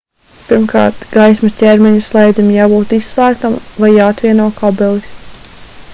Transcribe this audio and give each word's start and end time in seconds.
pirmkārt 0.45 1.03
gaismas 1.15 1.59
ķermeņa 1.59 2.01
slēdzim 2.07 2.49
jābūt 2.55 2.97
izslēgtam 2.99 3.61
vai 3.85 3.93
jāatvieno 4.01 4.49
kabelis 4.63 5.17